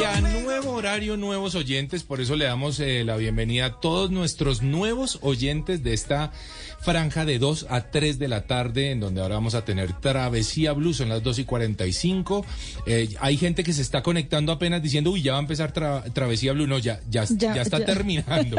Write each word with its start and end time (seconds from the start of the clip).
Y 0.00 0.04
a 0.04 0.20
nuevo 0.20 0.72
horario, 0.72 1.16
nuevos 1.16 1.54
oyentes, 1.54 2.02
por 2.04 2.20
eso 2.20 2.36
le 2.36 2.44
damos 2.46 2.80
eh, 2.80 3.04
la 3.04 3.16
bienvenida 3.16 3.66
a 3.66 3.80
todos 3.80 4.10
nuestros 4.10 4.62
nuevos 4.62 5.18
oyentes 5.22 5.82
de 5.82 5.92
esta 5.92 6.32
franja 6.80 7.26
de 7.26 7.38
2 7.38 7.66
a 7.68 7.90
3 7.90 8.18
de 8.18 8.28
la 8.28 8.46
tarde, 8.46 8.90
en 8.92 9.00
donde 9.00 9.20
ahora 9.20 9.34
vamos 9.34 9.54
a 9.54 9.64
tener 9.66 9.92
Travesía 10.00 10.72
Blue, 10.72 10.94
son 10.94 11.10
las 11.10 11.22
2 11.22 11.40
y 11.40 11.44
45. 11.44 12.46
Eh, 12.86 13.10
hay 13.20 13.36
gente 13.36 13.62
que 13.62 13.74
se 13.74 13.82
está 13.82 14.02
conectando 14.02 14.52
apenas 14.52 14.82
diciendo, 14.82 15.10
uy, 15.10 15.20
ya 15.20 15.32
va 15.32 15.38
a 15.38 15.42
empezar 15.42 15.74
tra- 15.74 16.10
Travesía 16.14 16.52
Blue. 16.52 16.66
No, 16.66 16.78
ya, 16.78 17.00
ya, 17.10 17.24
ya, 17.24 17.54
Ya, 17.56 17.62
está 17.62 17.78
ya. 17.80 17.84
terminando. 17.84 18.56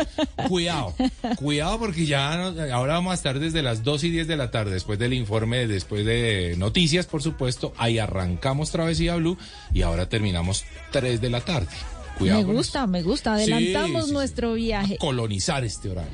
cuidado, 0.48 0.94
cuidado 1.38 1.80
porque 1.80 2.06
ya 2.06 2.38
no- 2.38 2.74
ahora 2.76 2.94
vamos 2.94 3.12
a 3.12 3.16
estar 3.16 3.40
desde 3.40 3.64
las 3.64 3.84
2 3.84 4.04
y 4.04 4.10
10 4.12 4.28
de 4.28 4.38
la 4.38 4.52
tarde, 4.52 4.74
después 4.74 5.00
del 5.00 5.14
informe, 5.14 5.66
después 5.66 6.06
de 6.06 6.56
noticias, 6.60 7.08
por 7.08 7.24
supuesto. 7.24 7.74
Ahí 7.78 7.98
arrancamos 7.98 8.70
Travesía 8.72 9.16
Blue 9.16 9.38
y 9.74 9.82
ahora 9.82 10.08
terminamos 10.10 10.64
3 10.92 11.22
de 11.22 11.30
la 11.31 11.31
tarde. 11.40 11.70
Cuidado 12.18 12.46
Me 12.46 12.54
gusta, 12.54 12.88
me 12.88 13.02
gusta. 13.04 13.34
Adelantamos 13.36 14.04
sí, 14.04 14.08
sí. 14.10 14.14
nuestro 14.14 14.54
viaje. 14.54 14.98
Colonizar 14.98 15.64
este 15.64 15.90
horario. 15.90 16.12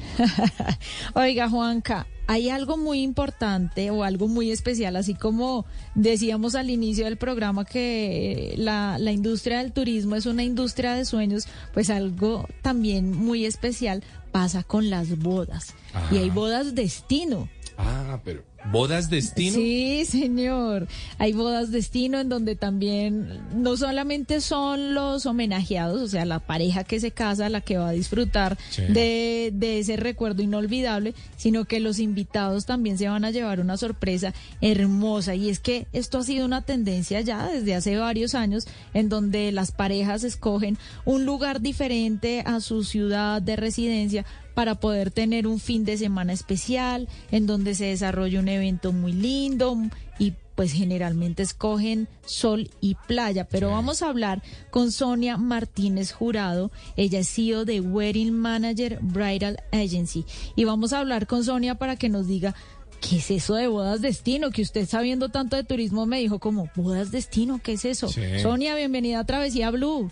Oiga, 1.15 1.49
Juanca, 1.49 2.07
hay 2.27 2.49
algo 2.49 2.77
muy 2.77 3.01
importante 3.01 3.89
o 3.89 4.03
algo 4.03 4.27
muy 4.27 4.51
especial, 4.51 4.95
así 4.95 5.15
como 5.15 5.65
decíamos 5.95 6.55
al 6.55 6.69
inicio 6.69 7.05
del 7.05 7.17
programa 7.17 7.65
que 7.65 8.53
la, 8.57 8.97
la 8.99 9.11
industria 9.11 9.59
del 9.59 9.71
turismo 9.71 10.15
es 10.15 10.25
una 10.25 10.43
industria 10.43 10.93
de 10.93 11.05
sueños, 11.05 11.47
pues 11.73 11.89
algo 11.89 12.47
también 12.61 13.11
muy 13.11 13.45
especial 13.45 14.03
pasa 14.31 14.63
con 14.63 14.89
las 14.89 15.17
bodas. 15.17 15.73
Y 16.11 16.17
hay 16.17 16.29
bodas 16.29 16.75
destino. 16.75 17.49
Ah, 17.77 18.19
pero 18.23 18.43
bodas 18.71 19.09
destino. 19.09 19.53
Sí, 19.55 20.03
señor. 20.05 20.87
Hay 21.17 21.33
bodas 21.33 21.71
destino 21.71 22.19
en 22.19 22.29
donde 22.29 22.55
también 22.55 23.39
no 23.55 23.77
solamente 23.77 24.41
son 24.41 24.93
los 24.93 25.25
homenajeados, 25.25 26.01
o 26.01 26.07
sea, 26.07 26.25
la 26.25 26.39
pareja 26.39 26.83
que 26.83 26.99
se 26.99 27.11
casa, 27.11 27.49
la 27.49 27.61
que 27.61 27.77
va 27.77 27.89
a 27.89 27.93
disfrutar 27.93 28.57
Sí. 28.69 28.81
de, 28.83 29.51
de 29.53 29.79
ese 29.79 29.95
recuerdo 29.95 30.41
inolvidable, 30.43 31.13
sino 31.37 31.65
que 31.65 31.79
los 31.79 31.99
invitados 31.99 32.65
también 32.65 32.97
se 32.97 33.07
van 33.07 33.25
a 33.25 33.31
llevar 33.31 33.59
una 33.59 33.77
sorpresa 33.77 34.33
hermosa. 34.61 35.35
Y 35.35 35.49
es 35.49 35.59
que 35.59 35.87
esto 35.93 36.17
ha 36.19 36.23
sido 36.23 36.45
una 36.45 36.61
tendencia 36.63 37.21
ya 37.21 37.47
desde 37.47 37.75
hace 37.75 37.97
varios 37.97 38.35
años, 38.35 38.65
en 38.93 39.09
donde 39.09 39.51
las 39.51 39.71
parejas 39.71 40.23
escogen 40.23 40.77
un 41.05 41.25
lugar 41.25 41.61
diferente 41.61 42.43
a 42.45 42.59
su 42.59 42.83
ciudad 42.83 43.41
de 43.41 43.55
residencia 43.55 44.25
para 44.57 44.73
poder 44.73 45.11
tener 45.11 45.45
un 45.45 45.59
fin 45.59 45.85
de 45.85 45.99
semana 45.99 46.33
especial, 46.33 47.07
en 47.29 47.45
donde 47.45 47.75
se 47.75 47.85
desarrolla 47.85 48.39
un 48.39 48.47
evento 48.47 48.91
muy 48.91 49.13
lindo 49.13 49.77
y 50.17 50.33
pues 50.55 50.73
generalmente 50.73 51.43
escogen 51.43 52.07
sol 52.25 52.71
y 52.81 52.95
playa. 53.05 53.47
Pero 53.47 53.69
vamos 53.69 54.01
a 54.01 54.09
hablar 54.09 54.41
con 54.71 54.91
Sonia 54.91 55.37
Martínez 55.37 56.11
Jurado, 56.11 56.71
ella 56.95 57.19
es 57.19 57.29
CEO 57.31 57.65
de 57.65 57.81
Wedding 57.81 58.33
Manager 58.33 58.97
Bridal 59.03 59.59
Agency 59.71 60.25
y 60.55 60.63
vamos 60.63 60.91
a 60.91 61.01
hablar 61.01 61.27
con 61.27 61.43
Sonia 61.43 61.75
para 61.75 61.95
que 61.95 62.09
nos 62.09 62.25
diga 62.25 62.55
¿Qué 62.99 63.17
es 63.17 63.29
eso 63.29 63.53
de 63.53 63.67
bodas 63.67 64.01
destino? 64.01 64.49
Que 64.49 64.63
usted 64.63 64.89
sabiendo 64.89 65.29
tanto 65.29 65.55
de 65.55 65.65
turismo 65.65 66.07
me 66.07 66.17
dijo 66.17 66.39
como, 66.39 66.67
bodas 66.75 67.11
destino, 67.11 67.61
¿qué 67.63 67.73
es 67.73 67.85
eso? 67.85 68.07
Sí. 68.07 68.23
Sonia, 68.41 68.75
bienvenida 68.75 69.19
a 69.19 69.23
Travesía 69.23 69.69
Blue. 69.69 70.09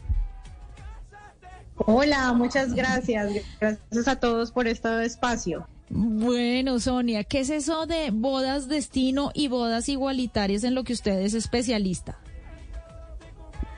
Hola, 1.86 2.34
muchas 2.34 2.74
gracias. 2.74 3.32
Gracias 3.60 4.08
a 4.08 4.16
todos 4.20 4.52
por 4.52 4.68
este 4.68 5.06
espacio. 5.06 5.68
Bueno, 5.90 6.80
Sonia, 6.80 7.24
¿qué 7.24 7.42
es 7.42 7.52
eso 7.52 7.86
de 7.86 8.10
bodas 8.12 8.68
destino 8.68 9.32
y 9.34 9.48
bodas 9.48 9.88
igualitarias 9.88 10.64
en 10.64 10.74
lo 10.74 10.84
que 10.84 10.94
usted 10.94 11.20
es 11.20 11.36
especialista? 11.36 12.18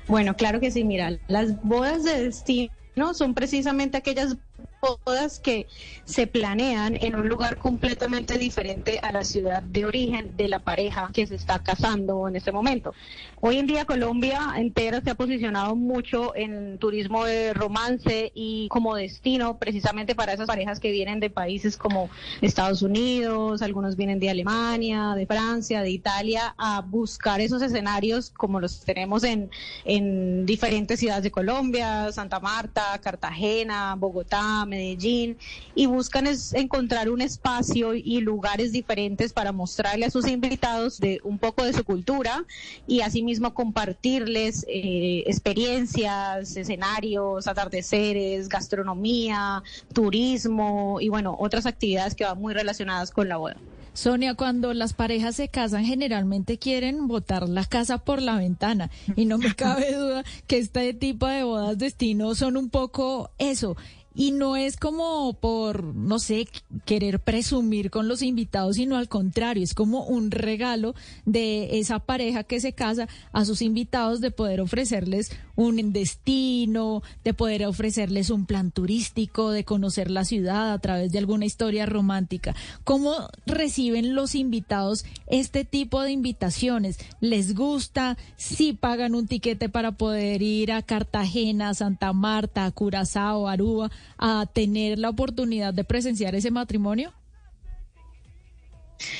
Bueno, 0.07 0.35
claro 0.35 0.61
que 0.61 0.71
sí, 0.71 0.85
mira, 0.85 1.17
las 1.27 1.61
bodas 1.63 2.05
de 2.05 2.23
destino 2.23 3.13
son 3.13 3.33
precisamente 3.33 3.97
aquellas 3.97 4.37
bodas 4.81 5.39
que 5.39 5.67
se 6.05 6.27
planean 6.27 6.97
en 7.01 7.15
un 7.15 7.27
lugar 7.27 7.57
completamente 7.57 8.37
diferente 8.37 8.99
a 9.01 9.11
la 9.11 9.23
ciudad 9.23 9.63
de 9.63 9.85
origen 9.85 10.35
de 10.37 10.47
la 10.47 10.59
pareja 10.59 11.09
que 11.13 11.25
se 11.25 11.35
está 11.35 11.59
casando 11.59 12.27
en 12.27 12.35
este 12.35 12.51
momento. 12.51 12.93
Hoy 13.39 13.57
en 13.57 13.67
día 13.67 13.85
Colombia 13.85 14.53
entera 14.55 15.01
se 15.01 15.09
ha 15.09 15.15
posicionado 15.15 15.75
mucho 15.75 16.35
en 16.35 16.77
turismo 16.77 17.25
de 17.25 17.53
romance 17.53 18.31
y 18.33 18.67
como 18.69 18.95
destino 18.95 19.57
precisamente 19.57 20.15
para 20.15 20.33
esas 20.33 20.47
parejas 20.47 20.79
que 20.79 20.91
vienen 20.91 21.19
de 21.19 21.29
países 21.29 21.77
como 21.77 22.09
Estados 22.41 22.81
Unidos, 22.81 23.61
algunos 23.61 23.95
vienen 23.95 24.19
de 24.19 24.29
Alemania, 24.29 25.13
de 25.15 25.25
Francia, 25.25 25.81
de 25.81 25.89
Italia, 25.89 26.55
a 26.57 26.81
buscar 26.81 27.41
esos 27.41 27.61
escenarios 27.61 28.29
como 28.29 28.59
los 28.59 28.81
tenemos 28.81 29.23
en, 29.23 29.49
en 29.85 30.45
diferentes 30.45 30.99
ciudades 30.99 31.23
de 31.23 31.31
Colombia, 31.31 32.11
Santa 32.11 32.39
Marta, 32.39 32.99
Cartagena, 33.01 33.95
Bogotá, 33.95 34.65
Medellín, 34.67 35.37
y 35.75 35.85
buscan 35.85 36.27
es 36.27 36.53
encontrar 36.53 37.09
un 37.09 37.21
espacio 37.21 37.93
y 37.93 38.21
lugares 38.21 38.71
diferentes 38.71 39.33
para 39.33 39.51
mostrarle 39.51 40.05
a 40.05 40.11
sus 40.11 40.27
invitados 40.27 40.99
de 40.99 41.19
un 41.23 41.37
poco 41.37 41.63
de 41.63 41.73
su 41.73 41.83
cultura 41.83 42.45
y 42.87 43.01
asimismo 43.01 43.53
compartirles 43.53 44.65
eh, 44.67 45.23
experiencias, 45.25 46.55
escenarios, 46.55 47.47
atardeceres, 47.47 48.49
gastronomía, 48.49 49.63
turismo 49.93 50.99
y 50.99 51.09
bueno, 51.09 51.35
otras 51.39 51.65
actividades 51.65 52.15
que 52.15 52.23
van 52.23 52.39
muy 52.39 52.53
relacionadas 52.53 53.11
con 53.11 53.29
la 53.29 53.37
boda. 53.37 53.57
Sonia, 53.97 54.35
cuando 54.35 54.75
las 54.75 54.93
parejas 54.93 55.37
se 55.37 55.47
casan, 55.47 55.83
generalmente 55.83 56.59
quieren 56.59 57.07
botar 57.07 57.49
la 57.49 57.65
casa 57.65 57.97
por 57.97 58.21
la 58.21 58.37
ventana. 58.37 58.91
Y 59.15 59.25
no 59.25 59.39
me 59.39 59.55
cabe 59.55 59.91
duda 59.91 60.23
que 60.45 60.59
este 60.59 60.93
tipo 60.93 61.25
de 61.25 61.43
bodas 61.43 61.79
destino 61.79 62.35
son 62.35 62.57
un 62.57 62.69
poco 62.69 63.31
eso. 63.39 63.75
Y 64.19 64.31
no 64.31 64.57
es 64.57 64.77
como 64.77 65.33
por, 65.33 65.83
no 65.83 66.17
sé, 66.17 66.47
querer 66.85 67.19
presumir 67.19 67.91
con 67.91 68.07
los 68.07 68.23
invitados, 68.23 68.77
sino 68.77 68.97
al 68.97 69.09
contrario, 69.09 69.63
es 69.63 69.75
como 69.75 70.05
un 70.05 70.31
regalo 70.31 70.95
de 71.25 71.77
esa 71.77 71.99
pareja 71.99 72.43
que 72.43 72.59
se 72.59 72.73
casa 72.73 73.07
a 73.31 73.45
sus 73.45 73.61
invitados 73.61 74.19
de 74.19 74.31
poder 74.31 74.59
ofrecerles 74.59 75.31
un 75.55 75.93
destino, 75.93 77.03
de 77.23 77.35
poder 77.35 77.65
ofrecerles 77.65 78.31
un 78.31 78.47
plan 78.47 78.71
turístico, 78.71 79.51
de 79.51 79.65
conocer 79.65 80.09
la 80.09 80.25
ciudad 80.25 80.71
a 80.71 80.79
través 80.79 81.11
de 81.11 81.19
alguna 81.19 81.45
historia 81.45 81.85
romántica. 81.85 82.55
¿Cómo 82.83 83.13
reciben 83.45 84.15
los 84.15 84.33
invitados 84.33 85.05
este 85.27 85.63
tipo 85.63 86.01
de 86.01 86.11
invitaciones? 86.11 86.97
¿Les 87.21 87.53
gusta? 87.53 88.17
¿Sí 88.35 88.73
pagan 88.73 89.13
un 89.13 89.27
tiquete 89.27 89.69
para 89.69 89.91
poder 89.91 90.41
ir 90.41 90.71
a 90.71 90.81
Cartagena, 90.81 91.75
Santa 91.75 92.13
Marta, 92.13 92.71
Curazao, 92.71 93.47
Aruba, 93.47 93.91
a 94.17 94.45
tener 94.45 94.99
la 94.99 95.09
oportunidad 95.09 95.73
de 95.73 95.83
presenciar 95.83 96.35
ese 96.35 96.51
matrimonio? 96.51 97.13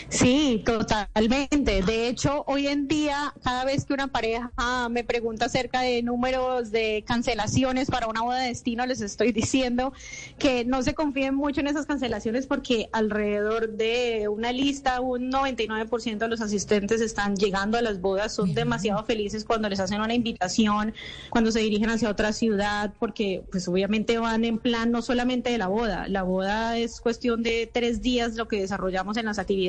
Sí, 0.09 0.63
totalmente. 0.65 1.81
De 1.83 2.07
hecho, 2.07 2.43
hoy 2.47 2.67
en 2.67 2.87
día, 2.87 3.33
cada 3.43 3.63
vez 3.65 3.85
que 3.85 3.93
una 3.93 4.07
pareja 4.07 4.51
me 4.89 5.03
pregunta 5.03 5.45
acerca 5.45 5.81
de 5.81 6.01
números 6.01 6.71
de 6.71 7.03
cancelaciones 7.05 7.89
para 7.89 8.07
una 8.07 8.21
boda 8.21 8.39
de 8.39 8.47
destino, 8.47 8.85
les 8.85 9.01
estoy 9.01 9.31
diciendo 9.31 9.93
que 10.39 10.65
no 10.65 10.81
se 10.81 10.93
confíen 10.95 11.35
mucho 11.35 11.61
en 11.61 11.67
esas 11.67 11.85
cancelaciones 11.85 12.47
porque 12.47 12.89
alrededor 12.91 13.69
de 13.73 14.27
una 14.29 14.51
lista, 14.51 14.99
un 15.01 15.31
99% 15.31 16.17
de 16.17 16.27
los 16.27 16.41
asistentes 16.41 17.01
están 17.01 17.35
llegando 17.35 17.77
a 17.77 17.81
las 17.81 18.01
bodas, 18.01 18.33
son 18.33 18.53
demasiado 18.53 19.03
felices 19.05 19.45
cuando 19.45 19.69
les 19.69 19.79
hacen 19.79 20.01
una 20.01 20.13
invitación, 20.13 20.93
cuando 21.29 21.51
se 21.51 21.59
dirigen 21.59 21.89
hacia 21.89 22.09
otra 22.09 22.33
ciudad, 22.33 22.93
porque 22.97 23.43
pues 23.51 23.67
obviamente 23.67 24.17
van 24.17 24.43
en 24.43 24.57
plan 24.57 24.91
no 24.91 25.01
solamente 25.01 25.51
de 25.51 25.57
la 25.59 25.67
boda, 25.67 26.07
la 26.07 26.23
boda 26.23 26.77
es 26.77 26.99
cuestión 26.99 27.43
de 27.43 27.69
tres 27.71 28.01
días 28.01 28.35
lo 28.35 28.47
que 28.47 28.61
desarrollamos 28.61 29.17
en 29.17 29.25
las 29.25 29.37
actividades 29.37 29.66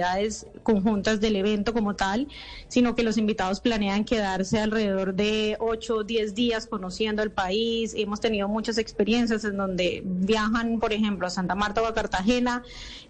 conjuntas 0.63 1.21
del 1.21 1.37
evento 1.37 1.73
como 1.73 1.97
tal, 1.97 2.29
sino 2.69 2.95
que 2.95 3.03
los 3.03 3.17
invitados 3.17 3.61
planean 3.61 4.05
quedarse 4.05 4.59
alrededor 4.59 5.15
de 5.15 5.57
8 5.61 5.97
o 5.97 6.05
10 6.05 6.35
días 6.35 6.67
conociendo 6.67 7.23
el 7.23 7.31
país. 7.31 7.95
Hemos 7.97 8.21
tenido 8.21 8.49
muchas 8.49 8.79
experiencias 8.79 9.45
en 9.45 9.57
donde 9.57 10.03
viajan, 10.05 10.79
por 10.81 10.93
ejemplo, 10.93 11.27
a 11.27 11.31
Santa 11.31 11.55
Marta 11.55 11.83
o 11.83 11.87
a 11.87 11.95
Cartagena 11.95 12.63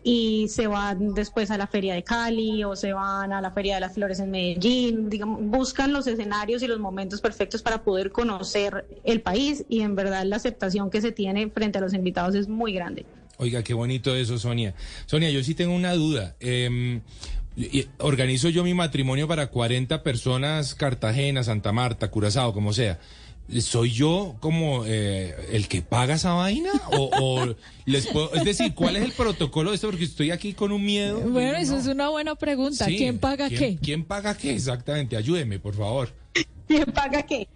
y 0.02 0.48
se 0.48 0.66
van 0.66 1.14
después 1.14 1.50
a 1.50 1.58
la 1.58 1.66
Feria 1.66 1.94
de 1.94 2.04
Cali 2.04 2.64
o 2.64 2.76
se 2.76 2.92
van 2.92 3.32
a 3.32 3.40
la 3.40 3.50
Feria 3.50 3.74
de 3.74 3.80
las 3.80 3.94
Flores 3.94 4.20
en 4.20 4.30
Medellín, 4.30 5.10
digamos, 5.10 5.42
buscan 5.42 5.92
los 5.92 6.06
escenarios 6.06 6.62
y 6.62 6.66
los 6.66 6.78
momentos 6.78 7.20
perfectos 7.20 7.62
para 7.62 7.82
poder 7.82 8.12
conocer 8.12 8.86
el 9.04 9.20
país 9.20 9.64
y 9.68 9.80
en 9.80 9.94
verdad 9.94 10.24
la 10.24 10.36
aceptación 10.36 10.90
que 10.90 11.00
se 11.00 11.12
tiene 11.12 11.50
frente 11.50 11.78
a 11.78 11.80
los 11.80 11.94
invitados 11.94 12.34
es 12.34 12.48
muy 12.48 12.72
grande. 12.72 13.04
Oiga, 13.38 13.62
qué 13.62 13.72
bonito 13.72 14.14
eso, 14.14 14.38
Sonia. 14.38 14.74
Sonia, 15.06 15.30
yo 15.30 15.42
sí 15.42 15.54
tengo 15.54 15.74
una 15.74 15.94
duda. 15.94 16.36
Eh, 16.40 17.00
organizo 17.98 18.48
yo 18.48 18.64
mi 18.64 18.74
matrimonio 18.74 19.26
para 19.26 19.48
40 19.48 20.02
personas, 20.02 20.74
Cartagena, 20.74 21.42
Santa 21.42 21.72
Marta, 21.72 22.10
Curazao, 22.10 22.52
como 22.52 22.72
sea. 22.72 22.98
¿Soy 23.60 23.92
yo 23.92 24.36
como 24.40 24.84
eh, 24.86 25.34
el 25.52 25.68
que 25.68 25.80
paga 25.80 26.16
esa 26.16 26.34
vaina? 26.34 26.70
O, 26.92 27.54
les 27.86 28.06
puedo, 28.08 28.34
es 28.34 28.44
decir, 28.44 28.74
¿cuál 28.74 28.96
es 28.96 29.04
el 29.04 29.12
protocolo 29.12 29.70
de 29.70 29.76
esto? 29.76 29.88
Porque 29.88 30.04
estoy 30.04 30.30
aquí 30.30 30.52
con 30.52 30.70
un 30.70 30.84
miedo. 30.84 31.20
Bueno, 31.20 31.56
eso 31.56 31.78
es 31.78 31.86
una 31.86 32.10
buena 32.10 32.34
pregunta. 32.34 32.84
¿Quién 32.86 33.18
paga 33.18 33.48
qué? 33.48 33.78
¿Quién 33.80 34.04
paga 34.04 34.36
qué? 34.36 34.52
Exactamente, 34.52 35.16
ayúdeme, 35.16 35.58
por 35.58 35.74
favor. 35.74 36.12
¿Quién 36.68 36.84
paga 36.86 37.22
qué? 37.22 37.48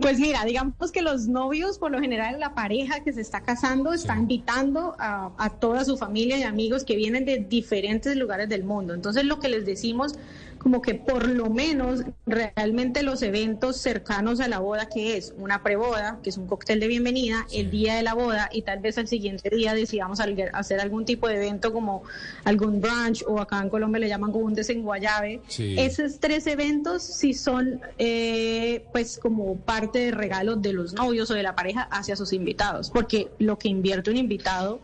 Pues 0.00 0.18
mira, 0.18 0.44
digamos 0.44 0.90
que 0.92 1.02
los 1.02 1.26
novios, 1.26 1.78
por 1.78 1.90
lo 1.90 2.00
general, 2.00 2.40
la 2.40 2.54
pareja 2.54 3.02
que 3.02 3.12
se 3.12 3.20
está 3.20 3.42
casando 3.42 3.92
está 3.92 4.16
invitando 4.16 4.94
a, 4.98 5.32
a, 5.36 5.50
toda 5.50 5.84
su 5.84 5.98
familia 5.98 6.38
y 6.38 6.44
amigos 6.44 6.84
que 6.84 6.96
vienen 6.96 7.24
de 7.24 7.38
diferentes 7.38 8.16
lugares 8.16 8.48
del 8.48 8.64
mundo. 8.64 8.94
Entonces, 8.94 9.24
lo 9.24 9.38
que 9.38 9.48
les 9.48 9.66
decimos 9.66 10.14
como 10.58 10.82
que 10.82 10.94
por 10.94 11.28
lo 11.28 11.48
menos 11.50 12.02
realmente 12.26 13.02
los 13.02 13.22
eventos 13.22 13.78
cercanos 13.78 14.40
a 14.40 14.48
la 14.48 14.58
boda, 14.58 14.88
que 14.88 15.16
es 15.16 15.34
una 15.38 15.62
preboda, 15.62 16.18
que 16.22 16.30
es 16.30 16.36
un 16.36 16.46
cóctel 16.46 16.80
de 16.80 16.88
bienvenida, 16.88 17.46
el 17.52 17.70
día 17.70 17.94
de 17.94 18.02
la 18.02 18.14
boda 18.14 18.48
y 18.52 18.62
tal 18.62 18.80
vez 18.80 18.98
al 18.98 19.08
siguiente 19.08 19.48
día 19.50 19.74
decidamos 19.74 20.20
hacer 20.20 20.80
algún 20.80 21.04
tipo 21.04 21.28
de 21.28 21.36
evento 21.36 21.72
como 21.72 22.02
algún 22.44 22.80
brunch 22.80 23.24
o 23.26 23.40
acá 23.40 23.60
en 23.60 23.70
Colombia 23.70 24.00
le 24.00 24.08
llaman 24.08 24.32
como 24.32 24.44
un 24.44 24.54
desenguayabe. 24.54 25.40
Esos 25.58 26.18
tres 26.18 26.46
eventos 26.46 27.02
sí 27.02 27.34
son 27.34 27.80
eh, 27.98 28.84
pues 28.92 29.18
como 29.18 29.56
parte 29.56 29.98
de 30.00 30.10
regalos 30.10 30.60
de 30.60 30.72
los 30.72 30.92
novios 30.92 31.30
o 31.30 31.34
de 31.34 31.42
la 31.42 31.54
pareja 31.54 31.82
hacia 31.82 32.16
sus 32.16 32.32
invitados, 32.32 32.90
porque 32.90 33.30
lo 33.38 33.58
que 33.58 33.68
invierte 33.68 34.10
un 34.10 34.16
invitado 34.16 34.80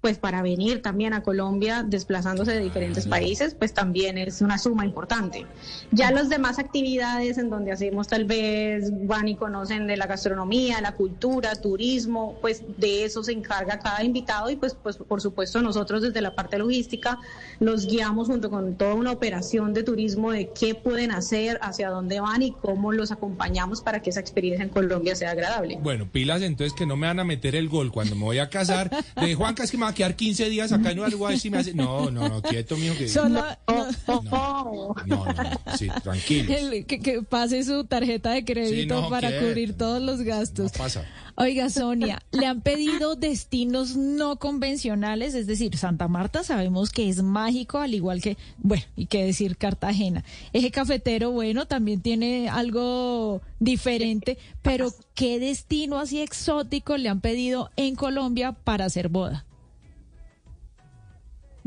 pues 0.00 0.18
para 0.18 0.42
venir 0.42 0.82
también 0.82 1.14
a 1.14 1.22
Colombia 1.22 1.82
desplazándose 1.82 2.52
de 2.52 2.60
diferentes 2.60 3.06
países, 3.06 3.54
pues 3.54 3.74
también 3.74 4.18
es 4.18 4.40
una 4.40 4.58
suma 4.58 4.84
importante. 4.84 5.46
Ya 5.90 6.10
las 6.12 6.28
demás 6.28 6.58
actividades 6.58 7.38
en 7.38 7.50
donde 7.50 7.72
hacemos 7.72 8.06
tal 8.06 8.24
vez 8.24 8.90
van 9.06 9.26
y 9.26 9.36
conocen 9.36 9.86
de 9.86 9.96
la 9.96 10.06
gastronomía, 10.06 10.80
la 10.80 10.92
cultura, 10.92 11.54
turismo, 11.56 12.38
pues 12.40 12.62
de 12.76 13.04
eso 13.04 13.24
se 13.24 13.32
encarga 13.32 13.78
cada 13.80 14.04
invitado 14.04 14.50
y 14.50 14.56
pues, 14.56 14.76
pues 14.80 14.96
por 14.96 15.20
supuesto 15.20 15.60
nosotros 15.60 16.02
desde 16.02 16.20
la 16.20 16.34
parte 16.34 16.58
logística 16.58 17.18
los 17.58 17.86
guiamos 17.86 18.28
junto 18.28 18.50
con 18.50 18.76
toda 18.76 18.94
una 18.94 19.12
operación 19.12 19.74
de 19.74 19.82
turismo 19.82 20.30
de 20.30 20.50
qué 20.50 20.74
pueden 20.74 21.10
hacer, 21.10 21.58
hacia 21.62 21.90
dónde 21.90 22.20
van 22.20 22.42
y 22.42 22.52
cómo 22.52 22.92
los 22.92 23.10
acompañamos 23.10 23.80
para 23.80 24.02
que 24.02 24.10
esa 24.10 24.20
experiencia 24.20 24.62
en 24.62 24.70
Colombia 24.70 25.16
sea 25.16 25.30
agradable. 25.30 25.78
Bueno, 25.82 26.08
pilas 26.10 26.42
entonces 26.42 26.76
que 26.76 26.86
no 26.86 26.96
me 26.96 27.06
van 27.06 27.20
a 27.20 27.24
meter 27.24 27.56
el 27.56 27.68
gol 27.68 27.90
cuando 27.90 28.14
me 28.14 28.22
voy 28.22 28.38
a 28.38 28.48
casar 28.50 28.90
de 29.20 29.34
Juan 29.34 29.54
A 29.86 29.94
quedar 29.94 30.16
15 30.16 30.50
días 30.50 30.72
acá 30.72 30.90
en 30.90 31.00
Uruguay 31.00 31.38
si 31.38 31.50
me 31.50 31.58
hace... 31.58 31.74
No, 31.74 32.10
no, 32.10 32.28
no, 32.28 32.42
quieto, 32.42 32.76
mijo. 32.76 32.96
Que... 32.96 33.08
Solo... 33.08 33.44
No, 33.68 34.24
no, 34.24 34.94
no, 35.06 35.24
sí, 35.76 35.88
tranquilo. 36.02 36.48
Que, 36.86 37.00
que, 37.00 37.22
pase 37.22 37.62
su 37.64 37.84
tarjeta 37.84 38.30
de 38.30 38.44
crédito 38.44 39.08
para 39.08 39.38
cubrir 39.40 39.76
todos 39.76 40.02
los 40.02 40.22
gastos. 40.22 40.72
No 40.72 40.78
pasa. 40.78 41.04
Oiga, 41.38 41.68
Sonia, 41.68 42.22
¿le 42.32 42.46
han 42.46 42.62
pedido 42.62 43.14
destinos 43.14 43.94
no 43.94 44.36
convencionales? 44.36 45.34
Es 45.34 45.46
decir, 45.46 45.76
Santa 45.76 46.08
Marta 46.08 46.42
sabemos 46.42 46.88
que 46.90 47.10
es 47.10 47.22
mágico, 47.22 47.78
al 47.78 47.92
igual 47.92 48.22
que, 48.22 48.38
bueno, 48.56 48.84
y 48.96 49.04
qué 49.04 49.26
decir 49.26 49.58
Cartagena. 49.58 50.24
Eje 50.54 50.70
cafetero, 50.70 51.32
bueno, 51.32 51.66
también 51.66 52.00
tiene 52.00 52.48
algo 52.48 53.42
diferente, 53.60 54.38
pero 54.62 54.94
¿qué 55.14 55.38
destino 55.38 55.98
así 55.98 56.22
exótico 56.22 56.96
le 56.96 57.10
han 57.10 57.20
pedido 57.20 57.70
en 57.76 57.96
Colombia 57.96 58.52
para 58.52 58.86
hacer 58.86 59.10
boda? 59.10 59.44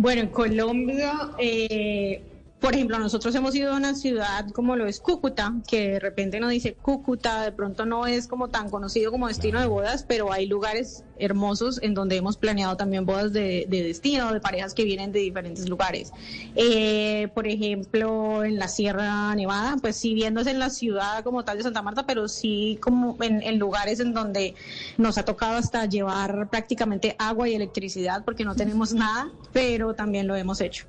Bueno, 0.01 0.21
en 0.21 0.29
Colombia, 0.29 1.11
eh, 1.37 2.28
por 2.59 2.73
ejemplo, 2.73 2.99
nosotros 2.99 3.33
hemos 3.35 3.55
ido 3.55 3.71
a 3.71 3.77
una 3.77 3.95
ciudad 3.95 4.49
como 4.51 4.75
lo 4.75 4.85
es 4.85 4.99
Cúcuta, 4.99 5.53
que 5.67 5.91
de 5.91 5.99
repente 5.99 6.39
nos 6.41 6.51
dice 6.51 6.73
Cúcuta, 6.73 7.43
de 7.43 7.53
pronto 7.53 7.85
no 7.85 8.05
es 8.05 8.27
como 8.27 8.49
tan 8.49 8.69
conocido 8.69 9.11
como 9.11 9.29
destino 9.29 9.61
de 9.61 9.65
bodas, 9.65 10.03
pero 10.05 10.33
hay 10.33 10.45
lugares 10.45 11.05
hermosos 11.17 11.79
en 11.81 11.93
donde 11.93 12.17
hemos 12.17 12.35
planeado 12.35 12.75
también 12.75 13.05
bodas 13.05 13.31
de, 13.31 13.65
destino, 13.69 14.33
de 14.33 14.41
parejas 14.41 14.73
que 14.73 14.83
vienen 14.83 15.13
de 15.13 15.19
diferentes 15.19 15.69
lugares. 15.69 16.11
Eh, 16.55 17.29
por 17.33 17.47
ejemplo, 17.47 18.43
en 18.43 18.59
la 18.59 18.67
Sierra 18.67 19.33
Nevada, 19.35 19.77
pues 19.81 19.95
sí 19.95 20.13
viéndose 20.13 20.51
en 20.51 20.59
la 20.59 20.69
ciudad 20.69 21.23
como 21.23 21.45
tal 21.45 21.57
de 21.57 21.63
Santa 21.63 21.81
Marta, 21.81 22.05
pero 22.05 22.27
sí 22.27 22.77
como 22.81 23.17
en, 23.21 23.41
en 23.41 23.57
lugares 23.57 24.01
en 24.01 24.13
donde 24.13 24.55
nos 24.97 25.17
ha 25.17 25.23
tocado 25.23 25.57
hasta 25.57 25.85
llevar 25.85 26.49
prácticamente 26.49 27.15
agua 27.19 27.47
y 27.47 27.55
electricidad 27.55 28.25
porque 28.25 28.43
no 28.43 28.55
tenemos 28.55 28.93
nada, 28.93 29.31
pero 29.53 29.93
también 29.93 30.27
lo 30.27 30.35
hemos 30.35 30.59
hecho. 30.59 30.85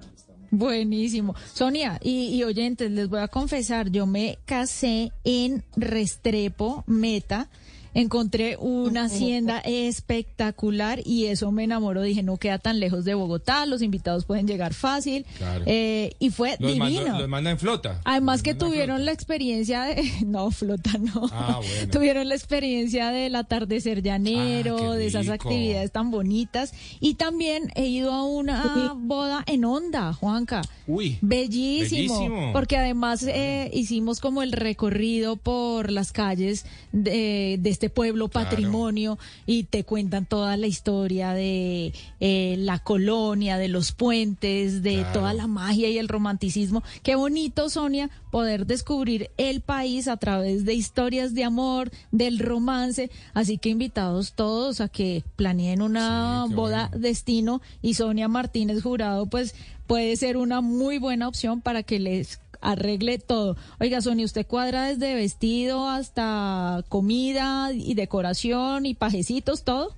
Buenísimo. 0.51 1.35
Sonia 1.53 1.99
y, 2.03 2.43
oyentes, 2.43 2.91
les 2.91 3.09
voy 3.09 3.21
a 3.21 3.29
confesar, 3.29 3.91
yo 3.91 4.07
me 4.07 4.39
casé 4.47 5.13
en 5.25 5.63
Restrepo, 5.77 6.83
Meta, 6.87 7.49
encontré 7.95 8.57
una 8.59 9.05
hacienda 9.05 9.59
espectacular 9.61 11.01
y 11.05 11.27
eso 11.27 11.51
me 11.53 11.65
enamoró. 11.65 12.03
Dije, 12.03 12.23
no 12.23 12.37
queda 12.37 12.59
tan 12.59 12.81
lejos 12.81 13.05
de 13.05 13.15
Bogotá, 13.15 13.67
los 13.67 13.83
invitados 13.83 14.25
pueden 14.25 14.47
llegar 14.47 14.75
fácil. 14.75 15.27
Eh, 15.67 16.13
y 16.19 16.31
fue 16.31 16.57
divino. 16.59 17.19
los 17.19 17.29
manda 17.29 17.51
en 17.51 17.59
flota. 17.59 18.01
Además 18.05 18.43
que 18.43 18.55
tuvieron 18.55 19.05
la 19.05 19.13
experiencia 19.13 19.83
de... 19.85 20.11
No, 20.31 20.51
flota 20.51 20.93
no. 20.99 21.29
Ah, 21.33 21.61
tuvieron 21.93 22.29
la 22.29 22.35
experiencia 22.35 23.11
del 23.11 23.35
atardecer 23.35 24.03
llanero, 24.03 24.93
ah, 24.93 24.97
de 24.97 25.07
esas 25.07 25.29
actividades 25.29 25.91
tan 25.91 26.11
bonitas. 26.11 26.73
Y 27.01 27.15
también 27.15 27.73
he 27.75 27.87
ido 27.87 28.13
a 28.13 28.25
una 28.25 28.95
boda 28.97 29.43
en 29.47 29.65
onda, 29.65 30.13
Juanca. 30.13 30.63
Uy. 30.87 31.19
Bellísimo. 31.21 32.53
Porque 32.53 32.77
además 32.77 33.25
eh, 33.25 33.71
hicimos 33.73 34.21
como 34.21 34.43
el 34.43 34.53
recorrido 34.53 35.37
por 35.37 35.91
las 35.91 36.13
calles 36.13 36.65
de, 36.93 37.57
de 37.61 37.71
este 37.81 37.89
pueblo 37.89 38.29
patrimonio 38.29 39.19
y 39.47 39.63
te 39.63 39.85
cuentan 39.85 40.27
toda 40.27 40.59
la 40.59 40.67
historia 40.67 41.33
de 41.33 41.95
eh, 42.21 42.57
la 42.59 42.79
colonia, 42.79 43.57
de 43.57 43.69
los 43.69 43.93
puentes, 43.93 44.83
de 44.83 45.07
toda 45.15 45.33
la 45.33 45.47
magia 45.47 45.89
y 45.89 45.97
el 45.97 46.07
romanticismo. 46.07 46.83
Qué 47.03 47.15
bonito, 47.15 47.71
Sonia, 47.71 48.11
poder 48.31 48.67
descubrir 48.67 49.31
el 49.39 49.63
país 49.63 50.09
a 50.09 50.19
través 50.19 50.67
de 50.67 50.75
historias 50.75 51.33
de 51.33 51.45
amor, 51.45 51.91
del 52.13 52.39
romance. 52.39 53.11
Así 53.33 53.57
que 53.57 53.71
invitados 53.71 54.35
todos 54.35 54.83
a 54.83 54.89
que 54.89 55.25
planeen 55.37 55.81
una 55.81 56.45
boda 56.51 56.91
destino 56.95 57.63
y 57.81 57.95
Sonia 57.95 58.29
Martínez 58.29 58.83
Jurado, 58.83 59.25
pues 59.25 59.55
puede 59.87 60.17
ser 60.17 60.37
una 60.37 60.61
muy 60.61 60.99
buena 60.99 61.29
opción 61.29 61.63
para 61.63 61.83
que 61.83 61.99
les 61.99 62.41
arregle 62.61 63.19
todo. 63.19 63.57
Oiga, 63.79 64.01
Sonia, 64.01 64.25
¿usted 64.25 64.47
cuadra 64.47 64.85
desde 64.85 65.15
vestido 65.15 65.89
hasta 65.89 66.85
comida 66.89 67.73
y 67.73 67.95
decoración 67.95 68.87
y 68.87 68.95
pajecitos, 68.95 69.65
todo? 69.65 69.95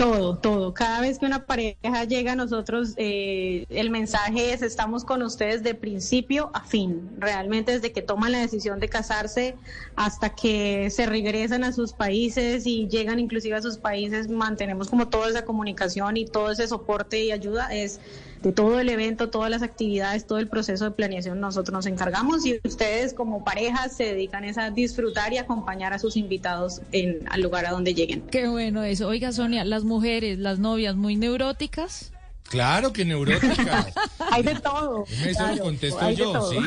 Todo, 0.00 0.38
todo. 0.38 0.72
Cada 0.72 1.02
vez 1.02 1.18
que 1.18 1.26
una 1.26 1.44
pareja 1.44 2.04
llega 2.04 2.32
a 2.32 2.34
nosotros, 2.34 2.94
eh, 2.96 3.66
el 3.68 3.90
mensaje 3.90 4.54
es 4.54 4.62
estamos 4.62 5.04
con 5.04 5.20
ustedes 5.20 5.62
de 5.62 5.74
principio 5.74 6.50
a 6.54 6.64
fin. 6.64 7.10
Realmente 7.18 7.72
desde 7.72 7.92
que 7.92 8.00
toman 8.00 8.32
la 8.32 8.38
decisión 8.38 8.80
de 8.80 8.88
casarse 8.88 9.56
hasta 9.96 10.30
que 10.30 10.88
se 10.88 11.04
regresan 11.04 11.64
a 11.64 11.72
sus 11.72 11.92
países 11.92 12.66
y 12.66 12.88
llegan 12.88 13.20
inclusive 13.20 13.56
a 13.56 13.60
sus 13.60 13.76
países, 13.76 14.30
mantenemos 14.30 14.88
como 14.88 15.08
toda 15.08 15.28
esa 15.28 15.44
comunicación 15.44 16.16
y 16.16 16.24
todo 16.24 16.50
ese 16.50 16.66
soporte 16.66 17.22
y 17.22 17.30
ayuda. 17.30 17.68
Es 17.68 18.00
de 18.42 18.52
todo 18.52 18.80
el 18.80 18.88
evento, 18.88 19.28
todas 19.28 19.50
las 19.50 19.62
actividades, 19.62 20.26
todo 20.26 20.38
el 20.38 20.48
proceso 20.48 20.84
de 20.84 20.90
planeación 20.92 21.40
nosotros 21.40 21.72
nos 21.72 21.86
encargamos 21.86 22.46
y 22.46 22.60
ustedes 22.64 23.12
como 23.12 23.44
pareja 23.44 23.88
se 23.88 24.04
dedican 24.04 24.40
a 24.58 24.70
disfrutar 24.70 25.32
y 25.32 25.38
acompañar 25.38 25.92
a 25.92 25.98
sus 25.98 26.16
invitados 26.16 26.80
en, 26.92 27.20
al 27.28 27.42
lugar 27.42 27.66
a 27.66 27.70
donde 27.70 27.94
lleguen. 27.94 28.22
Qué 28.30 28.48
bueno 28.48 28.82
eso. 28.82 29.08
Oiga, 29.08 29.32
Sonia, 29.32 29.64
las 29.64 29.84
mujeres, 29.84 30.38
las 30.38 30.58
novias 30.58 30.96
muy 30.96 31.16
neuróticas. 31.16 32.12
Claro 32.48 32.92
que 32.92 33.04
neuróticas. 33.04 33.92
hay 34.32 34.42
de 34.42 34.54
todo. 34.56 35.04
Eso 35.24 35.46
lo 35.46 35.62
contesto 35.62 36.10
yo, 36.10 36.50
sí. 36.50 36.58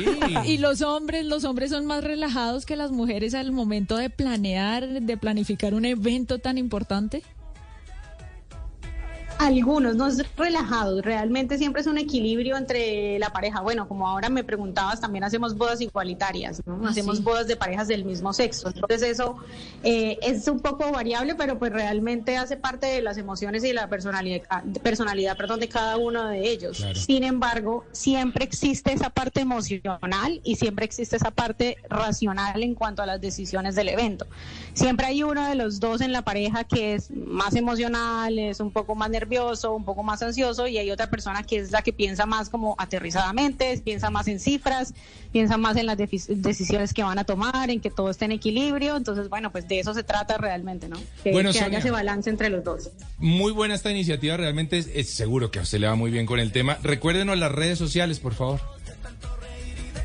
Y 0.46 0.58
los 0.60 0.82
hombres, 0.82 1.26
los 1.26 1.44
hombres 1.44 1.72
son 1.72 1.86
más 1.86 2.04
relajados 2.04 2.66
que 2.66 2.76
las 2.76 2.92
mujeres 2.92 3.34
al 3.34 3.52
momento 3.52 3.98
de 3.98 4.10
planear, 4.10 5.02
de 5.02 5.18
planificar 5.18 5.74
un 5.74 5.86
evento 5.86 6.40
tan 6.40 6.58
importante. 6.58 7.24
Algunos, 9.44 9.98
no 9.98 10.08
es 10.08 10.24
relajado, 10.38 11.02
realmente 11.02 11.58
siempre 11.58 11.82
es 11.82 11.88
un 11.88 11.98
equilibrio 11.98 12.56
entre 12.56 13.20
la 13.20 13.32
pareja. 13.32 13.60
Bueno, 13.60 13.90
como 13.90 14.08
ahora 14.08 14.30
me 14.30 14.46
preguntabas, 14.46 15.02
también 15.02 15.26
hacemos 15.26 15.58
bodas 15.58 15.82
igualitarias, 15.82 16.62
¿no? 16.66 16.80
Ah, 16.86 16.90
hacemos 16.90 17.18
sí. 17.18 17.24
bodas 17.24 17.48
de 17.48 17.58
parejas 17.58 17.90
del 17.90 18.06
mismo 18.06 18.32
sexo. 18.32 18.70
Entonces 18.70 19.04
eso 19.04 19.36
eh, 19.84 20.18
es 20.22 20.48
un 20.48 20.62
poco 20.62 20.92
variable, 20.92 21.36
pero 21.36 21.60
pues 21.60 21.74
realmente 21.74 22.38
hace 22.38 22.56
parte 22.56 22.88
de 22.88 23.02
las 23.02 23.18
emociones 23.18 23.66
y 23.66 23.68
de 23.68 23.74
la 23.74 23.90
personalidad, 23.90 24.64
personalidad 24.82 25.36
perdón, 25.36 25.60
de 25.60 25.68
cada 25.68 25.98
uno 25.98 26.28
de 26.28 26.50
ellos. 26.50 26.78
Claro. 26.78 26.96
Sin 26.96 27.24
embargo, 27.24 27.84
siempre 27.92 28.46
existe 28.46 28.94
esa 28.94 29.10
parte 29.10 29.42
emocional 29.42 30.40
y 30.46 30.56
siempre 30.56 30.86
existe 30.86 31.18
esa 31.18 31.32
parte 31.32 31.78
racional 31.90 32.64
en 32.64 32.76
cuanto 32.76 33.02
a 33.02 33.06
las 33.06 33.20
decisiones 33.20 33.76
del 33.76 33.90
evento. 33.90 34.26
Siempre 34.74 35.08
hay 35.08 35.24
uno 35.24 35.48
de 35.48 35.56
los 35.56 35.82
dos 35.82 36.00
en 36.00 36.14
la 36.14 36.22
pareja 36.22 36.64
que 36.64 36.96
es 36.96 37.12
más 37.12 37.56
emocional, 37.56 38.40
es 38.40 38.60
un 38.60 38.72
poco 38.72 38.96
más 38.96 39.10
nervioso, 39.10 39.33
un 39.40 39.86
poco 39.86 40.04
más 40.04 40.22
ansioso 40.22 40.68
y 40.68 40.78
hay 40.78 40.92
otra 40.92 41.10
persona 41.10 41.44
que 41.44 41.58
es 41.58 41.72
la 41.72 41.82
que 41.82 41.94
piensa 41.94 42.26
más 42.26 42.50
como 42.50 42.76
aterrizadamente, 42.78 43.82
piensa 43.84 44.10
más 44.10 44.28
en 44.28 44.40
cifras, 44.40 44.94
piensa 45.32 45.58
más 45.58 45.78
en 45.78 45.86
las 45.86 45.98
decisiones 45.98 46.94
que 46.94 47.04
van 47.04 47.20
a 47.20 47.24
tomar, 47.24 47.70
en 47.70 47.80
que 47.80 47.90
todo 47.90 48.10
esté 48.10 48.26
en 48.26 48.32
equilibrio. 48.34 48.96
Entonces, 48.98 49.30
bueno, 49.30 49.52
pues 49.52 49.68
de 49.68 49.80
eso 49.80 49.94
se 49.94 50.04
trata 50.04 50.38
realmente, 50.38 50.90
¿no? 50.90 50.98
Que, 51.24 51.32
Bueno, 51.32 51.50
que 51.52 51.60
Sonia. 51.60 51.68
haya 51.68 51.80
ese 51.80 51.92
balance 51.92 52.30
entre 52.30 52.50
los 52.50 52.64
dos. 52.64 52.90
Muy 53.18 53.52
buena 53.52 53.76
esta 53.76 53.92
iniciativa, 53.92 54.38
realmente 54.38 54.78
es, 54.78 54.90
es 54.94 55.10
seguro 55.10 55.52
que 55.52 55.60
a 55.60 55.64
usted 55.64 55.80
le 55.80 55.88
va 55.88 55.96
muy 55.96 56.12
bien 56.12 56.26
con 56.26 56.40
el 56.40 56.52
tema. 56.52 56.78
Recuérdenos 56.84 57.38
las 57.38 57.52
redes 57.52 57.78
sociales, 57.78 58.20
por 58.20 58.34
favor. 58.34 58.73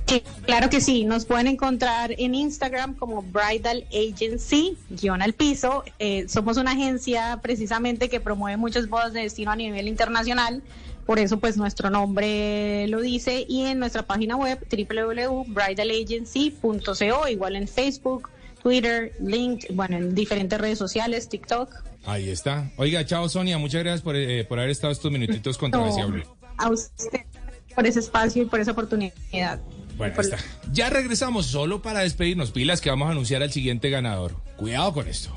Sí, 0.09 0.23
claro 0.47 0.71
que 0.71 0.81
sí. 0.81 1.05
Nos 1.05 1.27
pueden 1.27 1.49
encontrar 1.49 2.15
en 2.17 2.35
Instagram 2.35 2.95
como 2.95 3.23
Bridal 3.23 3.85
Agency, 3.93 4.79
guion 4.89 5.21
al 5.21 5.35
piso. 5.35 5.85
Eh, 5.99 6.25
somos 6.29 6.57
una 6.57 6.73
agencia 6.73 7.41
precisamente 7.43 8.09
que 8.09 8.19
promueve 8.19 8.57
muchas 8.57 8.89
bodas 8.89 9.13
de 9.13 9.21
destino 9.21 9.51
a 9.51 9.57
nivel 9.57 9.87
internacional. 9.87 10.63
Por 11.05 11.19
eso, 11.19 11.39
pues, 11.39 11.59
nuestro 11.59 11.91
nombre 11.91 12.89
lo 12.89 13.03
dice. 13.03 13.45
Y 13.49 13.67
en 13.67 13.79
nuestra 13.79 14.05
página 14.05 14.37
web, 14.37 14.67
www.bridalagency.co, 14.71 17.29
igual 17.29 17.57
en 17.57 17.69
Facebook, 17.69 18.31
Twitter, 18.63 19.13
LinkedIn, 19.21 19.77
bueno, 19.77 19.99
en 19.99 20.15
diferentes 20.15 20.59
redes 20.59 20.79
sociales, 20.79 21.29
TikTok. 21.29 21.75
Ahí 22.07 22.31
está. 22.31 22.71
Oiga, 22.77 23.05
chao 23.05 23.29
Sonia, 23.29 23.59
muchas 23.59 23.83
gracias 23.83 24.01
por, 24.01 24.17
eh, 24.17 24.43
por 24.45 24.59
haber 24.59 24.71
estado 24.71 24.91
estos 24.93 25.13
minutitos 25.13 25.59
con 25.59 25.71
Travesía 25.71 26.07
Blue. 26.07 26.23
A 26.57 26.71
usted 26.71 27.27
por 27.75 27.87
ese 27.87 28.01
espacio 28.01 28.43
y 28.43 28.47
por 28.47 28.59
esa 28.59 28.73
oportunidad. 28.73 29.61
Bueno, 29.99 30.15
Por- 30.15 30.25
está. 30.25 30.39
Ya 30.73 30.89
regresamos 30.89 31.47
solo 31.47 31.83
para 31.83 32.01
despedirnos. 32.01 32.53
Pilas 32.53 32.81
que 32.81 32.89
vamos 32.89 33.09
a 33.09 33.13
anunciar 33.13 33.43
al 33.43 33.53
siguiente 33.53 33.91
ganador. 33.91 34.37
Cuidado 34.57 34.93
con 34.95 35.09
esto. 35.09 35.37